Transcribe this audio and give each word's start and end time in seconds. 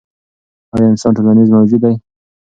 ایا 0.73 0.85
انسان 0.91 1.11
ټولنیز 1.17 1.49
موجود 1.55 1.81
دی؟ 1.85 1.95